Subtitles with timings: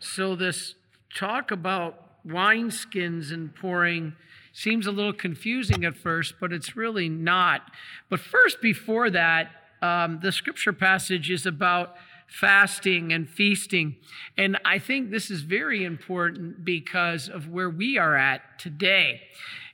[0.00, 0.74] So, this
[1.14, 4.14] talk about wineskins and pouring
[4.52, 7.70] seems a little confusing at first, but it's really not.
[8.08, 9.50] But first, before that,
[9.82, 13.96] um, the scripture passage is about fasting and feasting.
[14.38, 19.20] And I think this is very important because of where we are at today.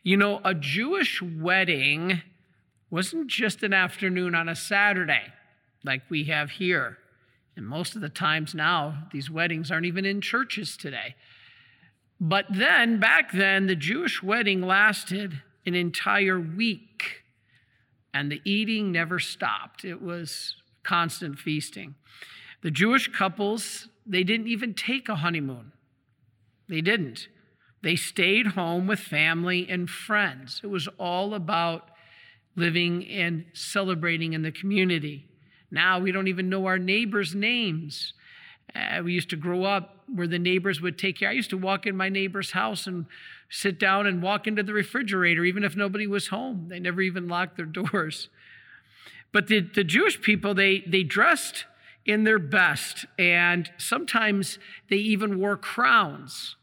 [0.03, 2.23] You know, a Jewish wedding
[2.91, 5.33] wasn't just an afternoon on a Saturday
[5.85, 6.99] like we have here.
[7.57, 11.15] And most of the times now, these weddings aren't even in churches today.
[12.21, 17.23] But then, back then, the Jewish wedding lasted an entire week,
[18.15, 19.85] and the eating never stopped.
[19.85, 21.95] It was constant feasting.
[22.63, 25.73] The Jewish couples, they didn't even take a honeymoon.
[26.69, 27.29] They didn't.
[27.83, 30.61] They stayed home with family and friends.
[30.65, 31.91] It was all about
[32.57, 35.29] living and celebrating in the community.
[35.71, 38.13] Now we don't even know our neighbors' names.
[38.75, 41.29] Uh, we used to grow up where the neighbors would take care.
[41.29, 43.07] I used to walk in my neighbor's house and
[43.49, 46.67] sit down and walk into the refrigerator, even if nobody was home.
[46.69, 48.29] They never even locked their doors.
[49.33, 51.67] But the, the Jewish people, they, they dressed
[52.05, 54.59] in their best, and sometimes
[54.89, 56.57] they even wore crowns.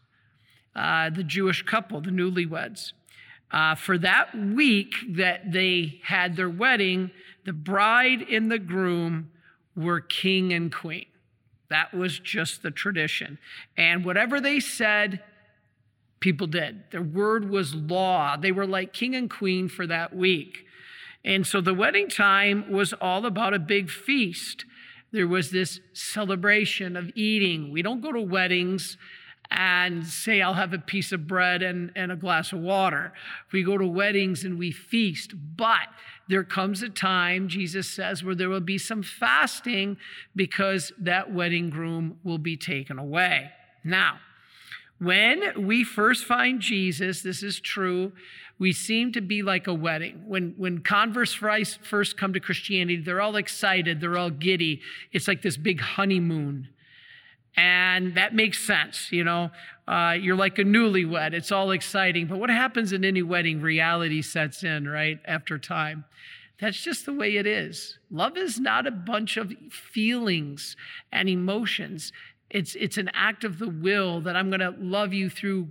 [0.76, 2.94] Uh, the Jewish couple, the newlyweds.
[3.54, 7.12] Uh, for that week that they had their wedding,
[7.46, 9.30] the bride and the groom
[9.76, 11.06] were king and queen.
[11.70, 13.38] That was just the tradition.
[13.78, 15.22] And whatever they said,
[16.20, 16.84] people did.
[16.92, 18.38] Their word was law.
[18.38, 20.66] They were like king and queen for that week.
[21.24, 24.66] And so the wedding time was all about a big feast.
[25.12, 27.72] There was this celebration of eating.
[27.72, 28.98] We don't go to weddings
[29.54, 33.14] and say, I'll have a piece of bread and, and a glass of water.
[33.52, 35.34] We go to weddings and we feast.
[35.56, 35.88] But
[36.28, 39.98] there comes a time, Jesus says, where there will be some fasting
[40.36, 43.52] because that wedding groom will be taken away.
[43.84, 44.18] Now,
[45.00, 48.14] when we first find Jesus, this is true,
[48.58, 50.24] we seem to be like a wedding.
[50.26, 54.82] When, when converts first come to Christianity, they're all excited, they're all giddy.
[55.12, 56.70] It's like this big honeymoon.
[57.56, 59.52] And that makes sense, you know.
[59.88, 62.28] Uh, you're like a newlywed, it's all exciting.
[62.28, 63.62] But what happens in any wedding?
[63.62, 66.06] Reality sets in, right, after time.
[66.60, 68.00] That's just the way it is.
[68.10, 70.78] Love is not a bunch of feelings
[71.12, 72.14] and emotions.
[72.50, 75.68] It's, it's an act of the will that I'm going to love you through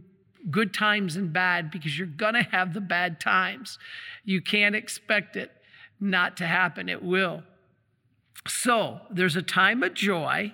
[0.50, 3.78] good times and bad because you're going to have the bad times.
[4.24, 5.50] You can't expect it
[6.00, 7.44] not to happen, it will.
[8.46, 10.52] So there's a time of joy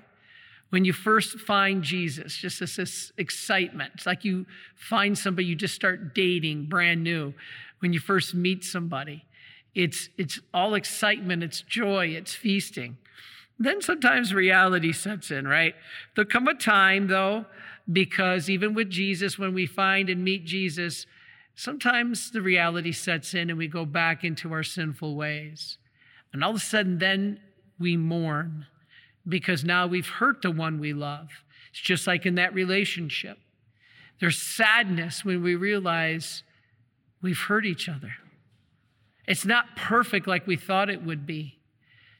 [0.70, 3.92] when you first find Jesus, just this, this, excitement.
[3.94, 7.32] It's like you find somebody you just start dating brand new.
[7.78, 9.24] When you first meet somebody,
[9.74, 12.98] it's, it's all excitement, it's joy, it's feasting.
[13.58, 15.74] Then sometimes reality sets in, right?
[16.14, 17.46] There'll come a time, though,
[17.90, 21.06] because even with Jesus, when we find and meet Jesus,
[21.54, 25.78] sometimes the reality sets in and we go back into our sinful ways.
[26.32, 27.40] And all of a sudden, then
[27.78, 28.66] we mourn
[29.28, 31.28] because now we've hurt the one we love.
[31.70, 33.38] It's just like in that relationship.
[34.20, 36.42] There's sadness when we realize
[37.22, 38.12] we've hurt each other.
[39.26, 41.58] It's not perfect like we thought it would be.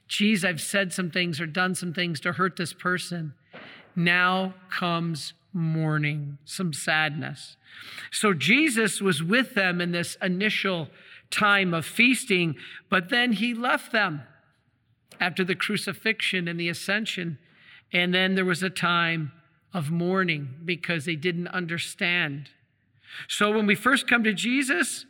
[0.07, 3.35] Geez, I've said some things or done some things to hurt this person.
[3.97, 7.57] Now comes mourning, some sadness.
[8.11, 10.89] So Jesus was with them in this initial
[11.31, 12.57] time of feasting,
[12.89, 14.23] but then he left them
[15.21, 17.39] after the crucifixion and the ascension.
[17.93, 19.33] And then there was a time
[19.73, 22.51] of mourning because they didn't understand.
[23.27, 25.07] So when we first come to Jesus,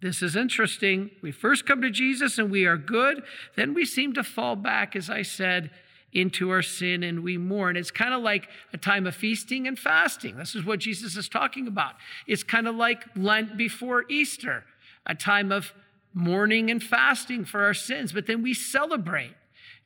[0.00, 1.10] this is interesting.
[1.22, 3.22] We first come to Jesus and we are good.
[3.56, 5.70] Then we seem to fall back, as I said,
[6.12, 7.76] into our sin and we mourn.
[7.76, 10.36] It's kind of like a time of feasting and fasting.
[10.36, 11.94] This is what Jesus is talking about.
[12.26, 14.64] It's kind of like Lent before Easter,
[15.04, 15.72] a time of
[16.14, 19.34] mourning and fasting for our sins, but then we celebrate.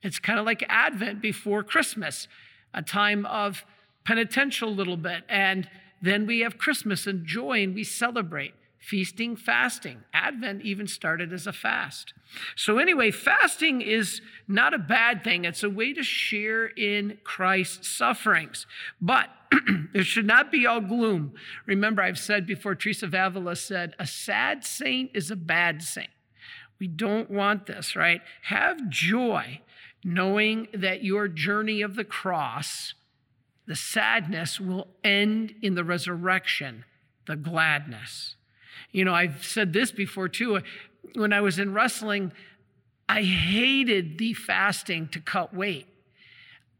[0.02, 2.28] It's kind of like Advent before Christmas,
[2.74, 3.64] a time of
[4.04, 5.24] penitential a little bit.
[5.28, 5.68] And
[6.00, 10.02] then we have Christmas and joy and we celebrate feasting, fasting.
[10.12, 12.12] Advent even started as a fast.
[12.56, 15.44] So, anyway, fasting is not a bad thing.
[15.44, 18.66] It's a way to share in Christ's sufferings.
[19.00, 19.28] But
[19.94, 21.34] it should not be all gloom.
[21.64, 26.10] Remember, I've said before, Teresa of Avila said, a sad saint is a bad saint.
[26.80, 28.20] We don't want this, right?
[28.42, 29.60] Have joy
[30.04, 32.94] knowing that your journey of the cross,
[33.66, 36.84] the sadness will end in the resurrection,
[37.26, 38.36] the gladness.
[38.90, 40.60] You know, I've said this before too.
[41.14, 42.32] When I was in wrestling,
[43.08, 45.86] I hated the fasting to cut weight.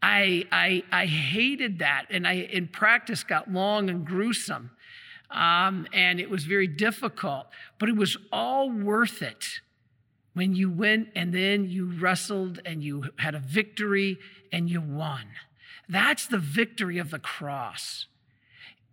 [0.03, 2.07] I, I, I hated that.
[2.11, 4.71] And I, in practice, got long and gruesome.
[5.31, 7.47] Um, and it was very difficult,
[7.79, 9.61] but it was all worth it
[10.35, 14.19] when you went and then you wrestled and you had a victory
[14.51, 15.27] and you won.
[15.89, 18.07] That's the victory of the cross.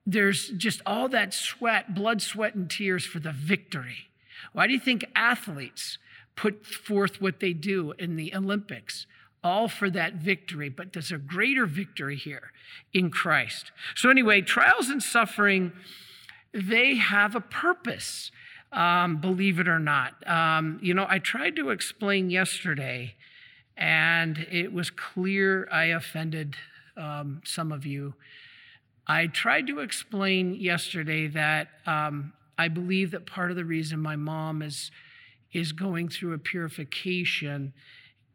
[0.05, 4.09] There's just all that sweat, blood, sweat, and tears for the victory.
[4.53, 5.97] Why do you think athletes
[6.35, 9.05] put forth what they do in the Olympics?
[9.43, 12.51] All for that victory, but there's a greater victory here
[12.93, 13.71] in Christ.
[13.95, 15.71] So, anyway, trials and suffering,
[16.53, 18.31] they have a purpose,
[18.71, 20.27] um, believe it or not.
[20.27, 23.15] Um, you know, I tried to explain yesterday,
[23.75, 26.55] and it was clear I offended
[26.95, 28.13] um, some of you.
[29.07, 34.15] I tried to explain yesterday that um, I believe that part of the reason my
[34.15, 34.91] mom is
[35.51, 37.73] is going through a purification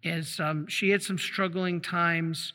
[0.03, 2.53] is um, she had some struggling times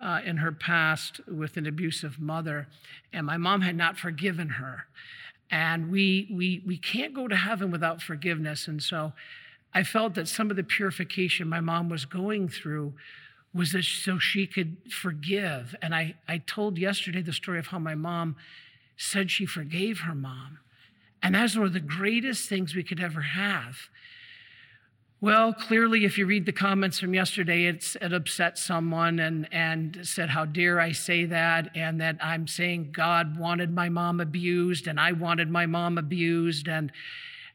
[0.00, 2.66] uh, in her past with an abusive mother,
[3.12, 4.86] and my mom had not forgiven her.
[5.50, 8.68] And we, we, we can't go to heaven without forgiveness.
[8.68, 9.12] And so
[9.74, 12.94] I felt that some of the purification my mom was going through
[13.52, 15.74] was that so she could forgive.
[15.82, 18.36] And I, I told yesterday the story of how my mom
[18.96, 20.58] said she forgave her mom.
[21.22, 23.88] And that's one of the greatest things we could ever have.
[25.22, 30.30] Well, clearly, if you read the comments from yesterday, it upset someone and, and said,
[30.30, 31.70] How dare I say that?
[31.74, 36.68] And that I'm saying God wanted my mom abused and I wanted my mom abused.
[36.68, 36.90] And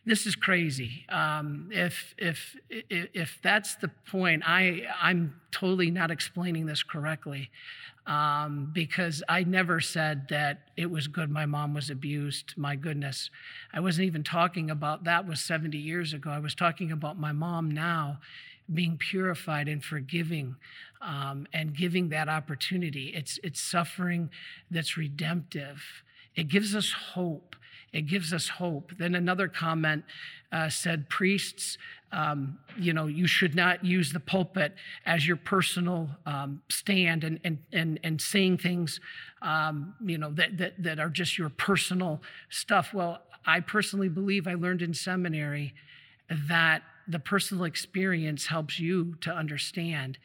[0.05, 1.05] this is crazy.
[1.09, 7.49] Um, if, if, if that's the point, I, I'm totally not explaining this correctly
[8.07, 12.53] um, because I never said that it was good my mom was abused.
[12.55, 13.29] My goodness.
[13.73, 16.29] I wasn't even talking about that was 70 years ago.
[16.29, 18.19] I was talking about my mom now
[18.71, 20.55] being purified and forgiving
[21.01, 23.13] um, and giving that opportunity.
[23.15, 24.29] It's, it's suffering
[24.71, 25.83] that's redemptive.
[26.35, 27.55] It gives us hope.
[27.95, 28.91] It gives us hope.
[28.97, 30.03] Then another comment
[30.51, 31.77] uh, said, priests,
[32.11, 34.75] um, you know, you should not use the pulpit
[35.05, 38.99] as your personal um, stand and, and, and, and saying things,
[39.41, 42.93] um, you know, that, that, that are just your personal stuff.
[42.93, 45.73] Well, I personally believe I learned in seminary
[46.29, 50.17] that the personal experience helps you to understand.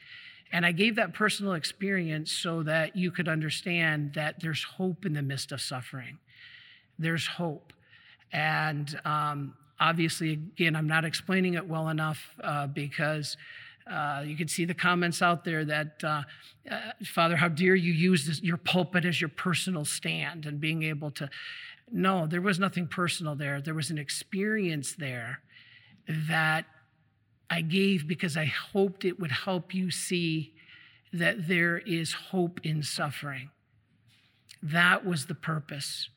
[0.52, 5.12] And I gave that personal experience so that you could understand that there's hope in
[5.12, 6.18] the midst of suffering.
[7.00, 7.72] There's hope.
[8.32, 13.36] And um, obviously, again, I'm not explaining it well enough uh, because
[13.90, 16.22] uh, you can see the comments out there that, uh,
[16.70, 20.82] uh, Father, how dare you use this, your pulpit as your personal stand and being
[20.82, 21.28] able to.
[21.90, 23.60] No, there was nothing personal there.
[23.60, 25.40] There was an experience there
[26.06, 26.66] that
[27.48, 30.52] I gave because I hoped it would help you see
[31.12, 33.50] that there is hope in suffering.
[34.62, 36.10] That was the purpose.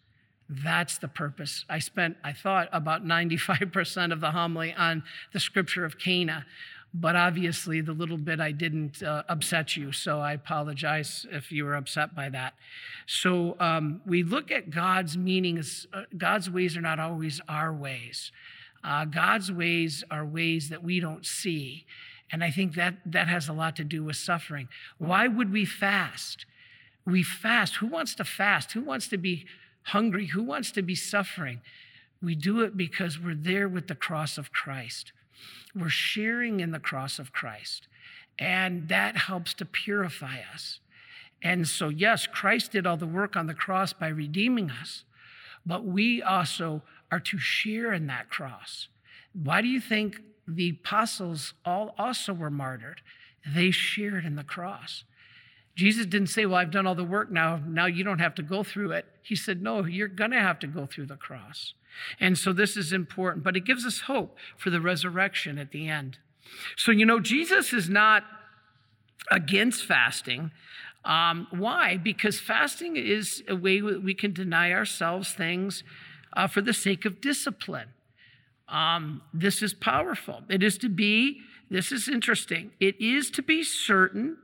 [0.49, 1.65] That's the purpose.
[1.69, 6.45] I spent, I thought, about 95% of the homily on the scripture of Cana,
[6.93, 11.65] but obviously the little bit I didn't uh, upset you, so I apologize if you
[11.65, 12.53] were upset by that.
[13.07, 15.87] So um, we look at God's meanings.
[15.91, 18.31] Uh, God's ways are not always our ways.
[18.83, 21.85] Uh, God's ways are ways that we don't see.
[22.31, 24.67] And I think that that has a lot to do with suffering.
[24.97, 26.45] Why would we fast?
[27.05, 27.75] We fast.
[27.75, 28.73] Who wants to fast?
[28.73, 29.45] Who wants to be
[29.83, 30.27] hungry?
[30.27, 31.61] Who wants to be suffering?
[32.21, 35.11] We do it because we're there with the cross of Christ.
[35.75, 37.87] We're sharing in the cross of Christ.
[38.39, 40.79] And that helps to purify us.
[41.41, 45.03] And so, yes, Christ did all the work on the cross by redeeming us,
[45.65, 48.87] but we also are to share in that cross.
[49.33, 53.01] Why do you think the apostles all also were martyred?
[53.45, 55.03] They shared in the cross.
[55.75, 57.61] Jesus didn't say, Well, I've done all the work now.
[57.65, 59.05] Now you don't have to go through it.
[59.21, 61.73] He said, No, you're going to have to go through the cross.
[62.19, 65.87] And so this is important, but it gives us hope for the resurrection at the
[65.87, 66.17] end.
[66.75, 68.23] So, you know, Jesus is not
[69.31, 70.51] against fasting.
[71.05, 71.97] Um, why?
[71.97, 75.83] Because fasting is a way we can deny ourselves things
[76.33, 77.89] uh, for the sake of discipline.
[78.67, 80.43] Um, this is powerful.
[80.49, 84.37] It is to be, this is interesting, it is to be certain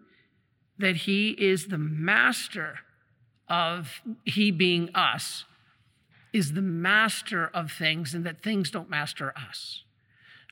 [0.79, 2.79] that He is the master
[3.47, 5.45] of He being us,
[6.33, 9.83] is the master of things, and that things don't master us.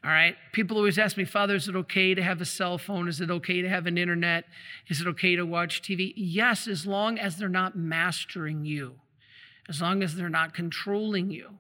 [0.04, 0.36] All right.
[0.54, 3.08] People always ask me, Father, is it okay to have a cell phone?
[3.08, 4.46] Is it okay to have an internet?
[4.88, 6.14] Is it okay to watch TV?
[6.16, 8.96] Yes, as long as they're not mastering you,
[9.68, 11.58] as long as they're not controlling you,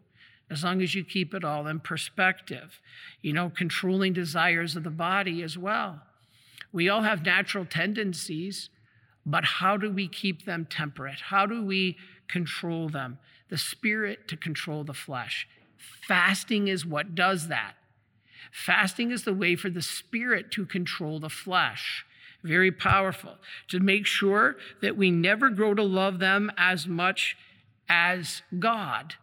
[0.49, 2.79] as long as you keep it all in perspective.
[3.21, 6.01] You know, controlling desires of the body as well.
[6.77, 8.69] We all have natural tendencies.
[9.25, 11.19] but how do we keep them temperate?
[11.19, 13.17] How do we control them?
[13.49, 15.47] The spirit to control the flesh.
[15.75, 17.73] Fasting is what does that.
[18.51, 22.05] Fasting is the way for the spirit to control the flesh.
[22.43, 23.37] Very powerful.
[23.69, 27.35] To make sure that we never grow to love them as much
[27.89, 29.15] as God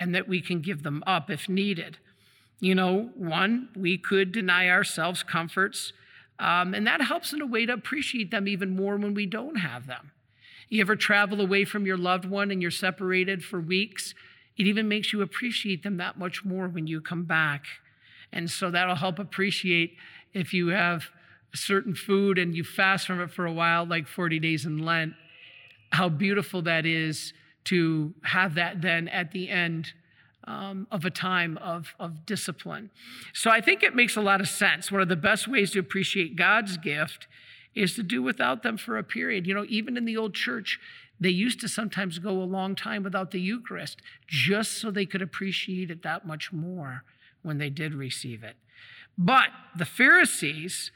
[0.00, 1.98] and that we can give them up if needed.
[2.58, 5.92] You know, one, we could deny ourselves comforts,
[6.42, 9.58] um, and that helps in a way to appreciate them even more when we don't
[9.58, 10.10] have them.
[10.68, 14.12] You ever travel away from your loved one and you're separated for weeks?
[14.58, 17.66] It even makes you appreciate them that much more when you come back.
[18.32, 19.96] And so that'll help appreciate
[20.34, 21.04] if you have
[21.54, 25.12] certain food and you fast from it for a while, like 40 days in Lent,
[25.92, 27.32] how beautiful that is
[27.66, 29.92] to have that then at the end
[30.44, 32.90] um, of a time of, of discipline.
[33.32, 34.90] So I think it makes a lot of sense.
[34.90, 37.26] One of the best ways to appreciate God's gift
[37.74, 39.46] is to do without them for a period.
[39.46, 40.78] You know, even in the old church,
[41.18, 45.22] they used to sometimes go a long time without the Eucharist just so they could
[45.22, 47.04] appreciate it that much more
[47.42, 48.56] when they did receive it.
[49.16, 50.90] But the Pharisees,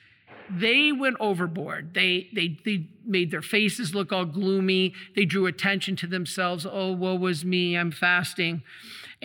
[0.50, 1.94] they went overboard.
[1.94, 4.94] They, they, they made their faces look all gloomy.
[5.14, 6.66] They drew attention to themselves.
[6.66, 8.62] Oh, woe was me, I'm fasting.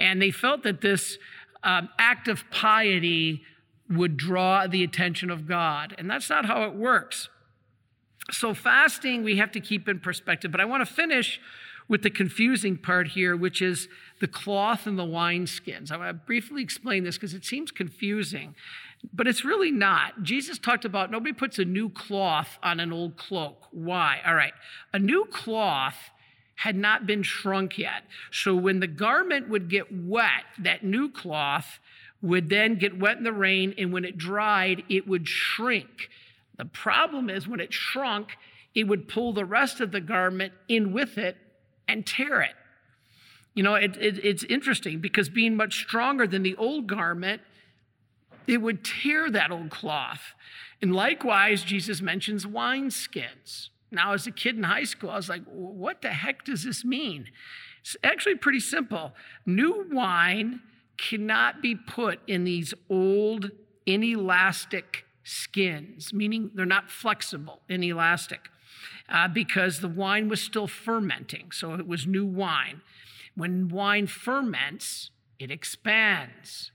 [0.01, 1.19] And they felt that this
[1.63, 3.43] um, act of piety
[3.87, 5.93] would draw the attention of God.
[5.97, 7.29] And that's not how it works.
[8.31, 10.51] So, fasting, we have to keep in perspective.
[10.51, 11.39] But I want to finish
[11.87, 13.87] with the confusing part here, which is
[14.21, 15.91] the cloth and the wineskins.
[15.91, 18.55] I want to briefly explain this because it seems confusing,
[19.13, 20.23] but it's really not.
[20.23, 23.67] Jesus talked about nobody puts a new cloth on an old cloak.
[23.71, 24.19] Why?
[24.25, 24.53] All right.
[24.93, 26.11] A new cloth
[26.55, 28.03] had not been shrunk yet.
[28.31, 31.79] So when the garment would get wet, that new cloth
[32.21, 36.09] would then get wet in the rain, and when it dried, it would shrink.
[36.57, 38.37] The problem is when it shrunk,
[38.75, 41.35] it would pull the rest of the garment in with it
[41.87, 42.53] and tear it.
[43.53, 47.41] You know, it, it, it's interesting because being much stronger than the old garment,
[48.47, 50.21] it would tear that old cloth.
[50.81, 53.69] And likewise, Jesus mentions wineskins.
[53.91, 56.85] Now, as a kid in high school, I was like, what the heck does this
[56.85, 57.25] mean?
[57.81, 59.13] It's actually pretty simple.
[59.45, 60.61] New wine
[60.97, 63.51] cannot be put in these old,
[63.85, 68.49] inelastic skins, meaning they're not flexible, inelastic,
[69.09, 71.51] uh, because the wine was still fermenting.
[71.51, 72.81] So it was new wine.
[73.35, 76.71] When wine ferments, it expands.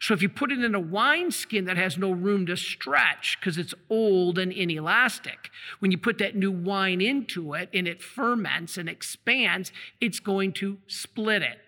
[0.00, 3.58] So if you put it in a wineskin that has no room to stretch because
[3.58, 8.76] it's old and inelastic, when you put that new wine into it and it ferments
[8.76, 11.58] and expands, it's going to split it.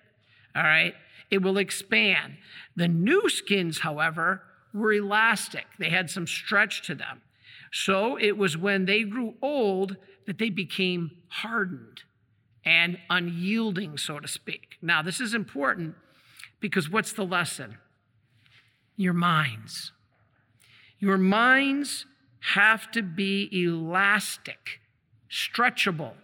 [0.54, 0.94] All right?
[1.30, 2.36] It will expand.
[2.76, 4.42] The new skins, however,
[4.74, 5.64] were elastic.
[5.78, 7.22] They had some stretch to them.
[7.72, 12.02] So it was when they grew old that they became hardened
[12.64, 14.76] and unyielding, so to speak.
[14.82, 15.94] Now, this is important
[16.60, 17.78] because what's the lesson?
[19.02, 19.92] Your minds.
[20.98, 22.06] Your minds
[22.54, 24.80] have to be elastic,
[25.30, 26.14] stretchable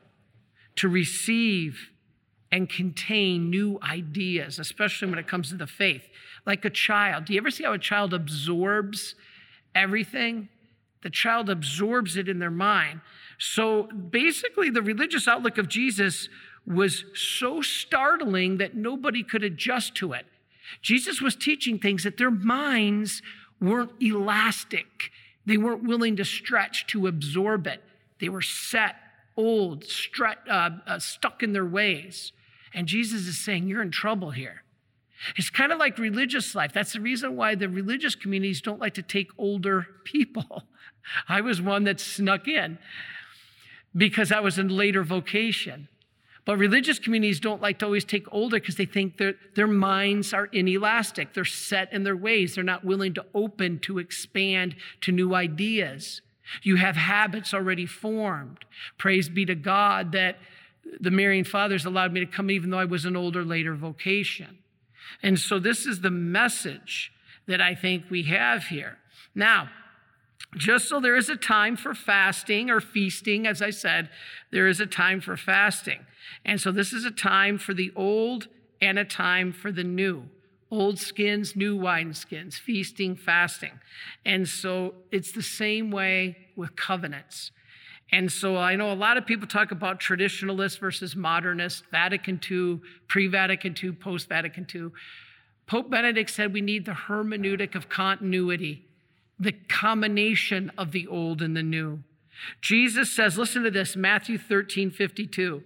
[0.77, 1.91] to receive
[2.51, 6.09] and contain new ideas, especially when it comes to the faith.
[6.47, 7.27] Like a child.
[7.27, 9.15] Do you ever see how a child absorbs
[9.75, 10.49] everything?
[11.03, 13.01] The child absorbs it in their mind.
[13.39, 16.29] So basically, the religious outlook of Jesus
[16.67, 20.27] was so startling that nobody could adjust to it.
[20.83, 23.23] Jesus was teaching things that their minds
[23.61, 25.11] weren't elastic.
[25.47, 27.83] They weren't willing to stretch to absorb it.
[28.21, 28.97] They were set,
[29.37, 32.33] old, stre- uh, uh, stuck in their ways.
[32.75, 34.63] And Jesus is saying, You're in trouble here.
[35.37, 36.73] It's kind of like religious life.
[36.73, 40.65] That's the reason why the religious communities don't like to take older people.
[41.29, 42.79] I was one that snuck in
[43.97, 45.89] because I was in later vocation.
[46.49, 50.33] But religious communities don't like to always take older because they think their, their minds
[50.33, 51.35] are inelastic.
[51.35, 52.55] They're set in their ways.
[52.55, 56.23] They're not willing to open, to expand to new ideas.
[56.63, 58.65] You have habits already formed.
[58.97, 60.39] Praise be to God that
[60.99, 64.57] the Marian Fathers allowed me to come even though I was an older, later vocation.
[65.23, 67.13] And so this is the message
[67.47, 68.97] that I think we have here.
[69.35, 69.69] Now,
[70.57, 74.09] just so there is a time for fasting or feasting, as I said,
[74.51, 76.07] there is a time for fasting.
[76.45, 78.49] And so this is a time for the old
[78.81, 80.25] and a time for the new.
[80.71, 83.81] Old skins, new wineskins, feasting, fasting.
[84.25, 87.51] And so it's the same way with covenants.
[88.11, 92.81] And so I know a lot of people talk about traditionalist versus modernist, Vatican II,
[93.07, 94.89] pre Vatican II, post Vatican II.
[95.67, 98.88] Pope Benedict said we need the hermeneutic of continuity
[99.39, 102.01] the combination of the old and the new.
[102.61, 105.63] Jesus says, listen to this, Matthew 13, 52.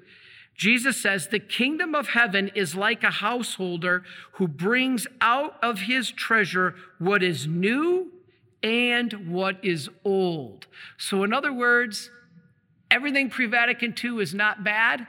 [0.54, 6.10] Jesus says, The kingdom of heaven is like a householder who brings out of his
[6.10, 8.12] treasure what is new
[8.62, 10.66] and what is old.
[10.98, 12.10] So, in other words,
[12.90, 15.06] everything pre Vatican II is not bad.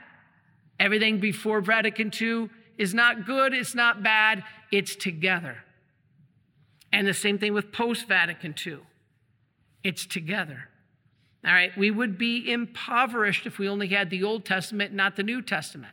[0.80, 4.42] Everything before Vatican II is not good, it's not bad,
[4.72, 5.63] it's together.
[6.94, 8.78] And the same thing with post Vatican II,
[9.82, 10.68] it's together.
[11.44, 15.24] All right, we would be impoverished if we only had the Old Testament, not the
[15.24, 15.92] New Testament.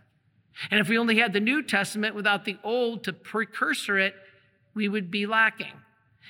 [0.70, 4.14] And if we only had the New Testament without the Old to precursor it,
[4.76, 5.74] we would be lacking.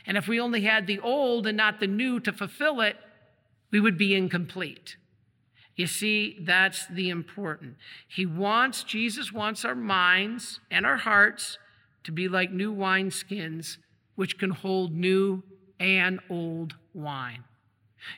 [0.06, 2.96] And if we only had the Old and not the New to fulfill it,
[3.72, 4.96] we would be incomplete.
[5.76, 7.76] You see, that's the important.
[8.08, 11.58] He wants, Jesus wants our minds and our hearts
[12.06, 13.78] to be like new wineskins,
[14.16, 15.44] which can hold new
[15.80, 17.44] and old wine.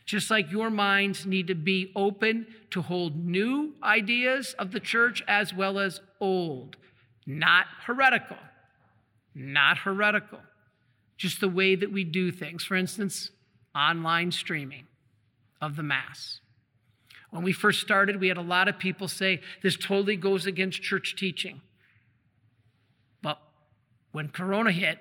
[0.05, 5.21] Just like your minds need to be open to hold new ideas of the church
[5.27, 6.77] as well as old,
[7.25, 8.37] not heretical,
[9.35, 10.39] not heretical,
[11.17, 12.63] just the way that we do things.
[12.63, 13.31] For instance,
[13.75, 14.87] online streaming
[15.61, 16.39] of the Mass.
[17.31, 20.81] When we first started, we had a lot of people say this totally goes against
[20.81, 21.61] church teaching.
[23.21, 23.39] But
[24.11, 24.99] when Corona hit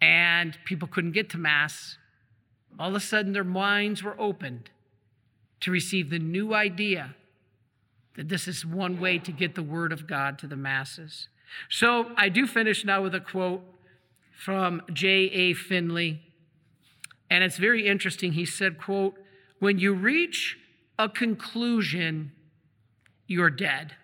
[0.00, 1.98] and people couldn't get to Mass,
[2.78, 4.70] all of a sudden their minds were opened
[5.60, 7.14] to receive the new idea
[8.16, 11.28] that this is one way to get the word of God to the masses.
[11.68, 13.62] So I do finish now with a quote
[14.36, 15.54] from J.A.
[15.54, 16.20] Finley.
[17.30, 18.32] And it's very interesting.
[18.32, 19.14] He said, quote,
[19.58, 20.58] when you reach
[20.98, 22.32] a conclusion,
[23.26, 23.94] you're dead.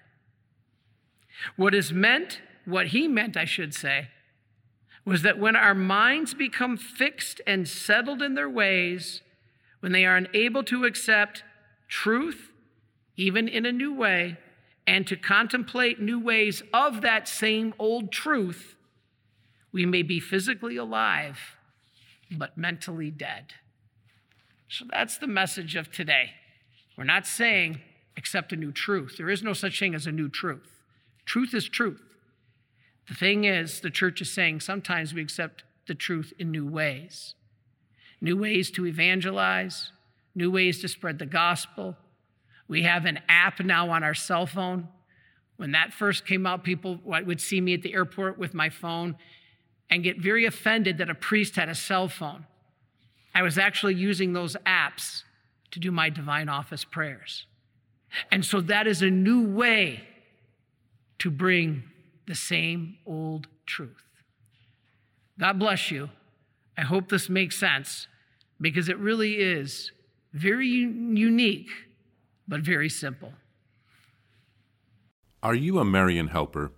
[1.57, 4.09] What is meant, what he meant, I should say,
[5.05, 9.23] was that when our minds become fixed and settled in their ways,
[9.81, 11.43] when they are unable to accept
[11.89, 12.51] truth,
[13.17, 14.39] even in a new way,
[14.87, 18.77] and to contemplate new ways of that same old truth,
[19.73, 21.57] we may be physically alive,
[22.31, 23.55] but mentally dead.
[24.69, 26.31] So that's the message of today.
[26.97, 27.81] We're not saying
[28.17, 29.17] accept a new truth.
[29.17, 30.81] There is no such thing as a new truth.
[31.25, 32.03] Truth is truth.
[33.09, 37.35] The thing is, the church is saying sometimes we accept the truth in new ways
[38.23, 39.91] new ways to evangelize,
[40.35, 41.97] new ways to spread the gospel.
[42.69, 44.87] We have an app now on our cell phone.
[45.57, 49.17] When that first came out, people would see me at the airport with my phone
[49.91, 52.47] and get very offended that a priest had a cell phone.
[53.35, 55.25] I was actually using those apps
[55.73, 57.47] to do my divine office prayers.
[58.31, 60.05] And so that is a new way
[61.19, 61.83] to bring
[62.27, 64.05] the same old truth.
[65.39, 66.11] God bless you.
[66.77, 68.07] I hope this makes sense
[68.61, 69.93] because it really is
[70.33, 71.71] very unique,
[72.47, 73.33] but very simple.
[75.43, 76.73] Are you a Marian helper?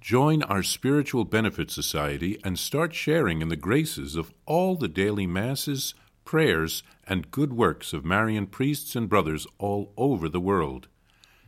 [0.00, 5.26] Join our Spiritual Benefit Society and start sharing in the graces of all the daily
[5.26, 5.94] masses,
[6.24, 10.86] prayers, and good works of Marian priests and brothers all over the world.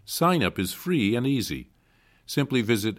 [0.04, 1.70] Sign up is free and easy
[2.28, 2.98] simply visit